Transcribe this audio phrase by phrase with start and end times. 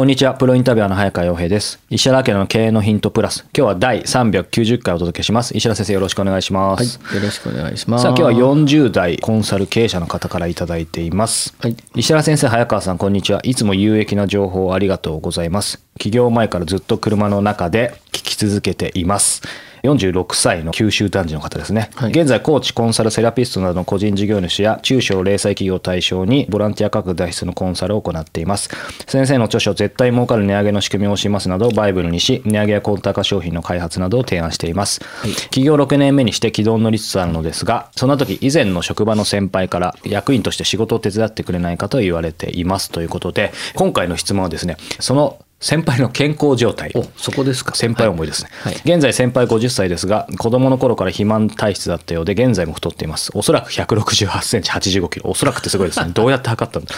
[0.00, 1.78] こんにちは、プロインタビュアーの早川洋平です。
[1.90, 3.40] 石原家の経営のヒントプラス。
[3.54, 5.54] 今日は第390回お届けします。
[5.54, 6.98] 石原先生よろしくお願いしまはい、す。
[7.14, 8.04] よろしくお願いします。
[8.04, 11.54] さあ今日は40代コンサル経営者の方からいただいています。
[11.60, 13.40] はい石原先生、早川さん、こんにちは。
[13.42, 15.84] いつも有益な情報をありがとうございます。
[15.98, 19.42] 起業前からずっと車の中で聞き続けています。
[19.82, 22.10] 46歳の九州男児の方ですね、はい。
[22.10, 28.70] 現在コーチコンサルセラピストなどの個人事業主や中小零細企業を対象にボランティア価格脱出のコンサルを行っています。
[29.06, 35.00] 先生の著書絶対儲かる値上げの仕組みをしますなどをバイブルにし値上げや高価商品の開発などを提案しています、
[35.44, 46.90] 企業6年目にして軌道に乗りつつあるのですがそんな時以前の職場の先輩から役員として仕事を手伝ってくれないかと言われていますということで今回の質問はですねその先輩の健康状態。
[46.94, 47.74] お、そこですか。
[47.74, 48.72] 先輩思いですね、はい。
[48.72, 48.82] はい。
[48.94, 53.30] 現在先輩50歳ですが子供の頃から肥満体質だったようで現在も太っています。
[53.34, 55.30] おそらく168センチ85キロ。
[55.30, 56.12] おそらくってすごいですね。
[56.14, 56.94] どうやって測ったんだ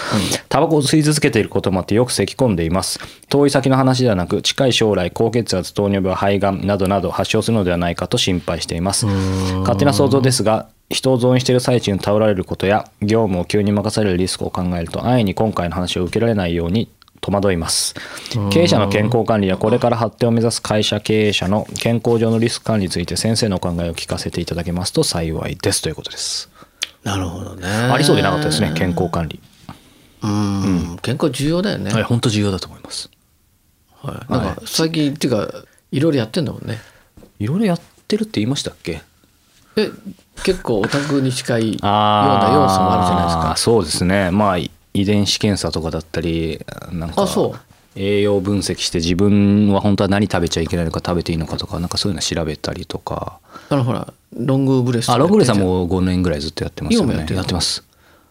[0.48, 3.00] タバコを吸い続けていることもあってよく咳き込んでいます。
[3.28, 9.06] 遠い先の話ではなく近い将来高血圧糖尿病肺がんなどなど発症するのではないかと心配しています。
[9.06, 16.89] 勝手な想像ですが人を増員している最中に倒られることや業務を急に任されるリスクを考えると安易に今回の話を受けられないように
[17.22, 17.94] 戸惑います
[18.50, 26.50] 経営者の健康管理やこれから発展を目指す会社経営者の健康上のリスク管理について先生のお考えを聞かせていただけますと幸いですということです
[27.05, 27.66] なるほどね。
[27.66, 29.40] ありそうでなかったですね健康管理
[30.24, 31.92] うん、健康重要だよね。
[31.92, 33.11] はい本当重要だと思います
[34.02, 34.32] はい。
[34.32, 35.48] なんか最近っていうか
[35.90, 36.78] いろいろやってんだもんね。
[37.40, 39.02] いろいろやってるって言いましたっけ？
[39.77, 39.90] え、
[40.44, 43.55] 結構オタクに近いような要素もあるじゃないですか。
[43.56, 44.58] そうですねまあ
[44.95, 47.27] 遺伝子検査とかだったりなんか
[47.95, 53.39] 栄養分析して自分は本当は何食べちゃいけないのか食べていいのかとかなんかそういうの調べたりとか。
[53.69, 57.17] あのほらロングブレスあロングレーさんやってんじも5年ぐらいずっとやってますよね。
[57.17, 57.36] やってるの？
[57.41, 57.85] やってます。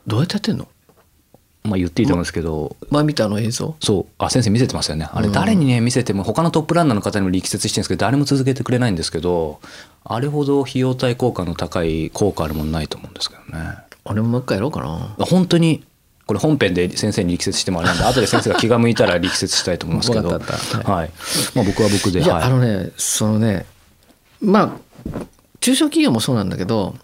[0.07, 0.67] どうやってやってんの？
[1.63, 3.75] まあ言っていいと思うんですけど、前見たあの映像。
[3.79, 4.05] そう。
[4.17, 5.07] あ先生見せてますよね。
[5.11, 9.59] あれ誰にね見せても他のトップランナーの方にも力説してるんですけど誰も続けてくれないんですけど
[10.03, 13.75] あれほど費用対効果の高い効果あるものないと思うんですけどね。
[14.05, 15.15] 俺ももう一回やろうかな。
[15.19, 15.83] 本当に
[16.31, 20.29] これ本編で先生に力説してもあれなんで後で先生が気が向いたら力説したいと思いますけど。
[20.31, 20.91] わかったわかった。
[20.93, 21.11] はい。
[21.55, 22.43] まあ、僕は僕でいや、はい。
[22.43, 23.65] あのねそのね
[24.39, 24.79] ま
[25.13, 25.19] あ
[25.59, 26.95] 中小企業もそうなんだけど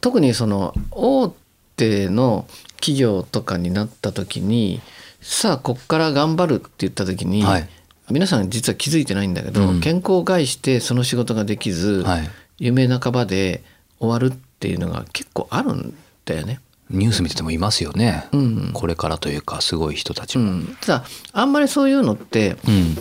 [0.00, 1.32] 特にその大
[1.76, 2.46] 手の
[2.80, 4.80] 企業とかになった時に
[5.20, 7.68] さあこっから頑張るって言った時に、はい。
[8.10, 9.80] 皆さん実は気づいてないんだけど、うん。
[9.80, 12.30] 健康を害してその仕事ができず、はい。
[12.58, 13.62] 夢半ばで
[14.00, 15.94] 終わるっていうのが結構あるん
[16.24, 16.58] だよね。
[16.90, 18.70] ニュース見ててもいますよね、うん。
[18.72, 22.96] これからというかすごい人たちも、うん、ただあんまりそういうのってうん。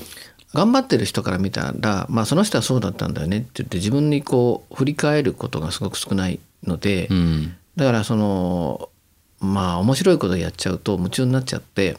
[0.54, 7.56] 頑張ってる人から見たら、まあ、その人はそうだったんだよねって言って自分にこう振り返ることがすごく少ないので、うん。
[7.76, 8.90] だからその
[9.40, 11.98] まあ面白いことやっちゃうと夢中になっちゃって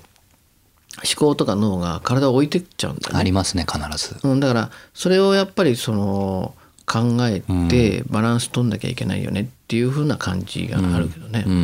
[0.96, 3.20] 思考とか脳が体を置いてっちゃうんだよね。
[3.20, 4.16] ありますね必ず。
[4.26, 6.54] うん、だからそれをやっぱりその
[6.88, 11.44] 考えてバランス取んなきゃいけないよねっていう風な感じがあるけどね。
[11.46, 11.52] うん。
[11.52, 11.60] うん。
[11.60, 11.62] う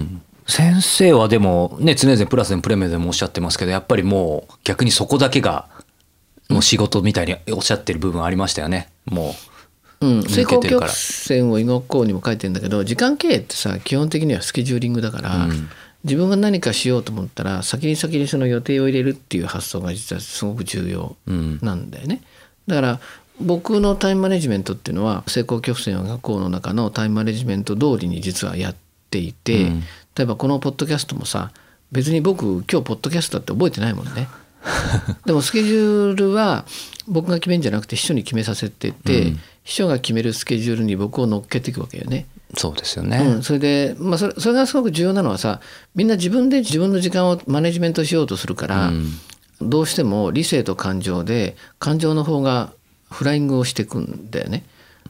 [0.00, 0.22] ん。
[0.46, 5.68] 先生はでもね常々プラスでもプレミアでもおっしゃってますけどやっぱりもう逆にそこだけが
[6.48, 8.88] もう仕事みたいにおっしゃってる部分ありましたよね。
[9.04, 9.34] も
[10.00, 10.90] うん、抜成功けてるから。
[10.90, 15.48] 曲線を囲碁校にも書いてるんだけど時間経営ってさ基本的にはスケジューリングだから、
[16.04, 22.22] 自分が何かしようと思ったら先に先にその予定を入れるっていう発想が実はすごく重要なんだよね。
[22.66, 23.00] だから
[23.40, 28.76] 僕のタイムマネジメントっていうのは成功曲線を学校の中のタイムマネジメント通りに実はやっ
[29.10, 29.80] ていて、うん。
[30.16, 31.52] 例えばこのポッドキャストもさ
[31.92, 34.28] 別に僕今日ポッドキャストって覚えてないもんね。
[35.24, 36.66] でもスケジュールは
[37.08, 39.34] 僕が決めるんじゃなくて秘書に決めさせてて、
[39.64, 42.26] 秘書が決めるスケジュールに僕を乗っけていくわけよね。
[42.54, 45.60] うそうですよね、うん、それで、まあ、それそれがすごく重要なのはさ
[45.94, 48.92] みんな自分で自分の時間をマネジメントしようとするから、
[49.60, 52.72] どうしても理性と感情で感情の方が
[53.10, 54.64] フライングをしていくんだよね。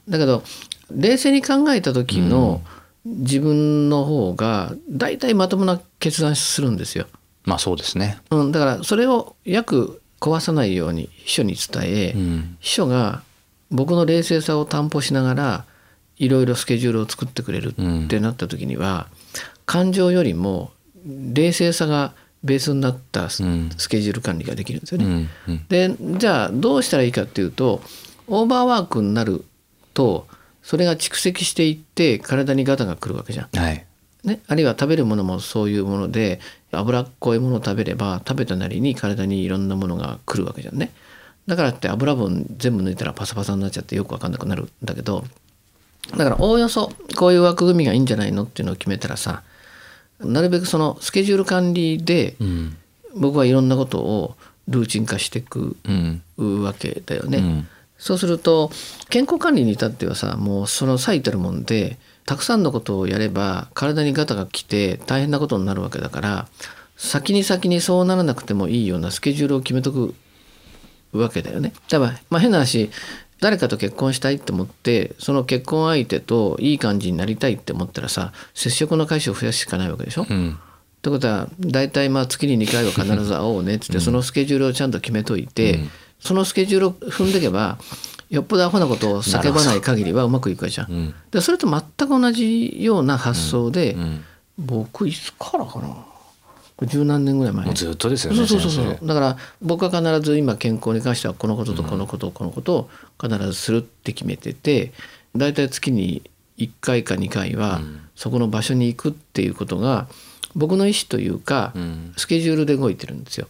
[0.09, 0.43] だけど
[0.91, 2.63] 冷静に考えた時の
[3.05, 7.07] 自分の方が大体まともな決断するんですよ。
[7.45, 8.19] まあそうですね。
[8.31, 13.23] うん、だからそれを約壊さないように秘書に伝え、うん秘書が
[13.71, 15.65] 僕の冷静さを担保しながら
[16.17, 19.07] いろいろスケジュールを作ってくれるってなった時には、
[19.65, 20.73] 感情よりも
[21.07, 22.13] 冷静さが
[22.43, 23.43] ベースになったス
[23.89, 25.29] ケジュール管理ができるんですよね。
[25.69, 27.83] でじゃあどうしたらいいかっていうと
[28.29, 29.45] オーバーワークになる
[29.93, 30.27] と
[30.63, 33.59] それが蓄積していって体にガタがくるわけじゃん。
[33.59, 33.85] はい。
[34.25, 36.41] ね、あるいは食べるものもそういうもので
[36.73, 40.93] 脂っこいものを食べれば食べたなりに体にいろんなものが来るわけじゃんね
[41.47, 45.25] だからって油分全部抜いたらパサパサになっちゃってよく分かんなくなるんだけど
[46.11, 49.43] だからおおよそこういう枠組みがいいんじゃないのっていうのを決めたらさ
[50.21, 52.77] なるべくそのスケジュール管理でうん
[53.17, 54.37] 僕はいろんなことを
[54.69, 55.93] ルーチン化していくう
[56.45, 57.39] んわけだよね。
[57.39, 57.69] うん
[57.99, 58.71] そうすると
[59.11, 66.49] 健康管理に至ってはさもうその最たるもんでたくさんのことをやれば体にガタが来て大変なことになるわけだから
[66.97, 70.15] 先に先にそうならなくてもいいようなスケジュールを決めとく
[71.13, 71.75] わけだよね。
[71.91, 72.91] だからまあ変な話
[73.41, 80.27] 誰かと結婚したいって思ってその結婚相手といい感じになりたいって思ったらさ接触の回数を増やすしかないわけでしょ？
[80.29, 80.59] うん。
[80.59, 85.79] ってことは大体まあ月に2回は必ず会おうねっつってそのスケジュールをちゃんと決めといて、
[86.19, 87.79] そのスケジュールを踏んでいけば
[88.29, 90.93] よっぽどアホなことを叫ばない限りはうまくいくじゃん。
[90.93, 91.15] うん。
[91.31, 94.25] でそれと全く同じような発想で、うん。
[94.59, 95.97] 僕いつからかな？
[96.87, 97.67] 十何年ぐらい前。
[97.67, 98.39] もうずっとですよね。
[98.47, 102.91] そうそうそうだから僕は必ず今健康に関してはこのこととこのことこのことを
[103.21, 104.93] 必ずするって決めてて
[105.37, 106.23] 大体月に
[106.59, 107.81] 1回か2回は
[108.17, 110.09] そこの場所に行くっていうことが
[110.55, 112.13] 僕の意思というかん。
[112.17, 113.49] スケジュールで動いてるんですよ。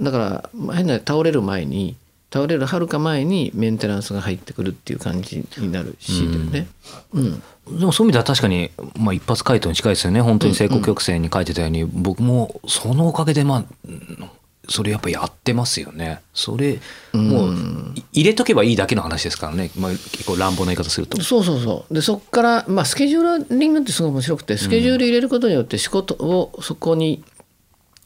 [0.00, 1.96] だからまあ変な倒れる前に
[2.32, 6.68] 倒れるはるか前にメンテナンスが入ってくるっていう感じになるしだよね。
[7.12, 7.42] うん。
[7.78, 14.30] でもそういう意味では確かに、まあ、一発回答に近いですよね本当に成功曲線に書いてたように、僕もそのおかげでまあうん
[14.68, 16.20] それやっぱやってますよね。
[16.32, 16.78] それ
[17.12, 17.54] もう
[17.96, 21.20] い入れとけばいいだけの話ですからね、まあ、結構乱暴な言い方すると。
[21.20, 21.94] そうそうそう。
[21.94, 27.24] でそこから、まあ、スケジューリングってすごい面白くてスケジュール入れることによって仕事をそこに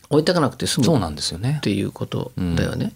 [0.08, 1.58] 置いてかなくて済むっそうなんですよね。
[1.62, 2.94] ていうことだよね。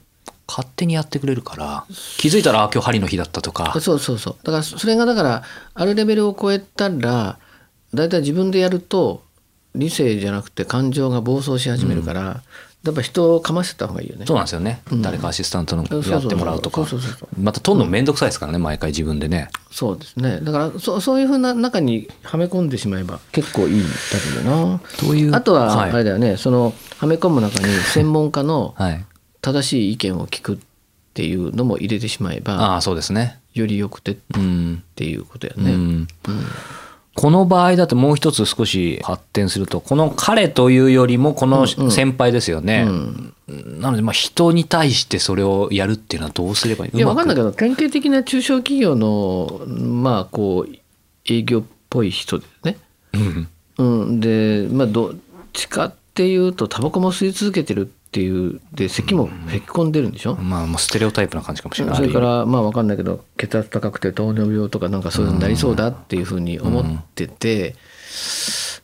[0.49, 1.85] 勝手にやってくれるから
[2.17, 3.79] 気づいたらあ今日針の日だったとか。
[3.81, 4.37] そうそうそう。
[4.43, 5.43] だからそれがだから
[5.75, 7.39] あるレベルを超えたら
[7.95, 9.23] だいたい自分でやると
[9.75, 12.43] 理性じゃなくて感情が暴走し始めるから、
[12.85, 14.25] やっぱ人をかませた方がいいよね。
[14.27, 16.87] そうなんですよね、誰かアシスタントのやってもらうとか。
[17.39, 19.51] また取るの面倒くさいですからね毎回自分でね。
[19.71, 20.41] そうですね。
[20.41, 23.89] だからそそういうふうな中にはめ込んでしまえば結構いいんだ
[24.43, 24.81] けどな。
[24.99, 25.91] というあとははい。
[25.91, 29.05] あれだよね、そのはめ込む中に 専門家のはい
[29.41, 30.59] 正しい意見を聞くっ
[31.15, 33.41] ていうのも入れてしまえばああそうですね。
[33.55, 35.73] よりよくてっうんていうことやね。
[35.73, 36.09] うん。
[37.15, 42.87] この場合だともう一つ少し発展するとこの彼というよりもこの先輩ですよね、
[43.49, 46.97] なのでまあ人に対してそれをやるっていうのはどうすればいい？
[46.97, 50.73] いや分かんないけど典型的な中小企業のまあこう
[51.29, 52.79] 営業っぽい人ですね。
[53.15, 53.49] うん。
[53.79, 55.15] うん、でまあどっ
[55.53, 61.97] ちかっていうとタバコも吸い続けてるっていうで咳も咳き込んでるんでしょ、まあもうステレオタイプな感じかもしれない。
[61.97, 67.77] それからまあ分かんないけど血圧高くて糖尿病とかなんかそういうのになりそうだっていうふうに思ってて、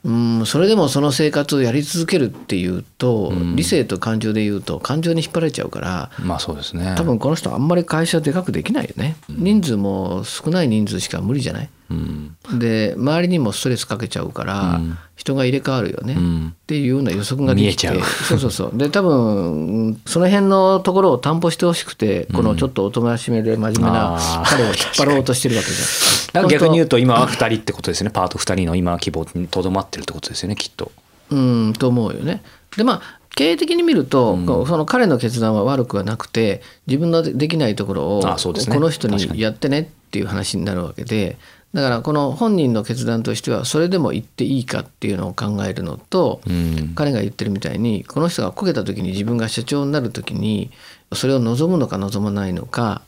[0.05, 6.95] うん、それでもその生活をやり続けるっていうと、理性と感情で言うと感情に引っ張られちゃうからまあそうですね。
[6.99, 11.71] 多分この人あんまり会社でかくできないよね、人数も少ない人数しか無理じゃない？
[11.91, 12.37] うん。
[12.59, 14.81] で周りにもストレスかけちゃうから、
[15.17, 16.49] 人が入れ替わるよね、ん。
[16.49, 18.09] っていう予測ができて見えちゃう。
[18.29, 18.79] そうそうそう。
[18.79, 26.49] で多分その辺のところを担保してほしくて、このちょっとおとなしめで真面目な彼を引っ張ろうとしてるわけじゃん。
[26.51, 28.11] 逆に言うと今は2人ってことですね。
[28.11, 30.91] パート2人の今希望にとどまってるってことですよねきっと。
[31.31, 32.43] うんと思うよね。
[32.77, 38.37] でまあ経営的に見ると、その彼の決断は悪くはなくて自分のできないところをね。
[38.37, 39.41] この人に。
[39.41, 41.37] やってねっていう話になるわけで
[41.75, 46.93] だからこの本人の決断としてはそれでも言っていいかっていうのを考えるのと、うん。
[46.95, 50.71] 彼が言ってるみたいにこの人がこけた時に自分が社長になる時に
[51.13, 53.03] それを望むのか望まないのか、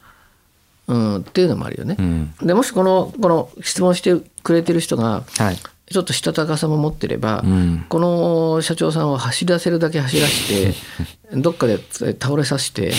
[0.88, 1.94] うん、っていうのもあるよね。
[1.96, 2.34] うん。
[2.42, 5.56] でもしこのこの質問してくれてる人がはい。
[5.88, 7.86] ちょっとしたたかさも持ってれば、ん。
[7.88, 10.74] この社長さんを走らせるだけ走らして
[11.38, 11.78] どっかで
[12.20, 12.92] 倒れさせて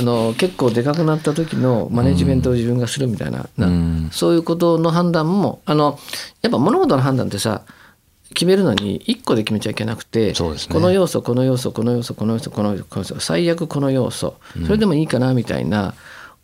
[0.00, 4.08] あの結構でかくなった時のマネジメントを自分がするみたいな,な、ん。
[4.10, 5.98] そういうことの判断もあの
[6.40, 7.62] やっぱ物事の判断ってさ
[8.30, 10.34] 決めるのに1個で決めちゃいけなくて、ね。
[10.34, 15.94] この要素この要素この要素この要素この要素最悪この要素それでもいいかなみたいな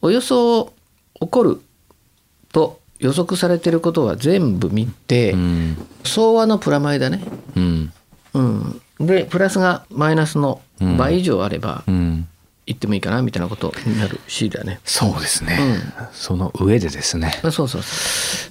[0.02, 0.74] およそ
[1.18, 1.62] 起こる
[2.52, 5.76] と予測されてることは全部見て、うん。
[6.04, 7.24] 相和のプラマイだね。
[7.56, 7.92] うん。
[8.34, 10.60] うん、でプラスがマイナスの
[10.98, 12.28] 倍以上あればうん
[12.66, 14.80] 行ってもいいかなみたいなことになるしだね。
[14.84, 15.58] そうですね、
[16.12, 17.40] その上でですね。
[17.42, 18.50] あそうそうそ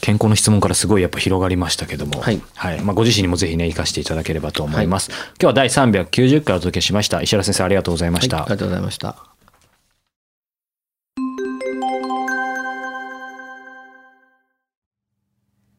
[0.00, 2.40] 健康の質問からすごいやっぱ広がりましたけども、はい。
[2.82, 7.22] まあ、ご自身にもぜひね生かしていただければと思います、今日は第390回お届けしました。
[7.22, 8.22] 石原先生ありがとうございまう。
[8.22, 9.16] した、はい、ありがとうございました。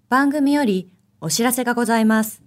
[0.07, 2.41] 番組よりお知らせがございます。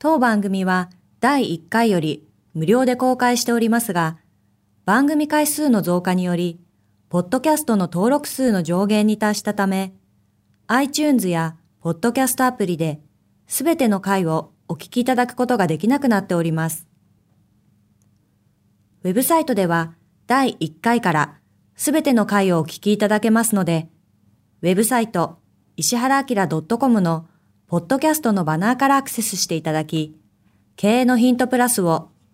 [0.00, 0.90] 当番組は
[1.20, 2.25] 第1回より
[2.56, 4.16] 無料で公開しておりますが、
[4.86, 6.58] 番組回数の増加により、
[7.10, 9.92] ポッドキャストの登録数の上限に達したため、
[10.66, 13.02] iTunes やポッドキャストアプリで、
[13.46, 16.86] すべての回をお聞きいただくことができなくなっております。
[19.02, 19.92] ウェブサイトでは
[20.26, 21.34] 第1回から
[21.74, 23.90] すべての回をお聞きいただけますので、
[24.62, 25.36] ウェブサイト
[25.76, 27.28] 石原明 .com の
[27.66, 30.18] ポッドキャストのバナーからアクセスしていただき、
[30.76, 32.08] 経営のヒントプラスを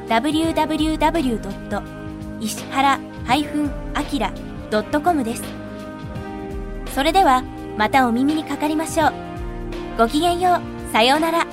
[0.08, 1.82] www.
[2.40, 5.42] 石原 -akira.com です。
[6.94, 7.42] それでは
[7.76, 9.12] またお耳にかかりましょう。
[9.98, 10.60] ごきげんよう。
[10.92, 11.46] さようなら。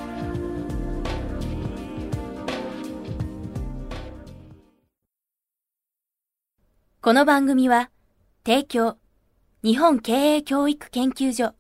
[7.01, 7.91] この番組は、
[8.43, 8.97] 提供、
[9.65, 11.55] 日本経営教育研究所、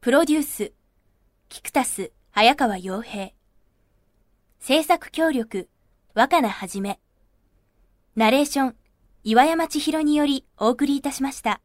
[0.00, 0.72] プロデュース、
[1.48, 3.30] キクタス、早川洋平、
[4.58, 5.68] 制作協力、
[6.14, 6.98] 若菜はじめ、
[8.16, 8.76] ナレーション、
[9.22, 11.60] 岩山千尋によりお送りいたしました。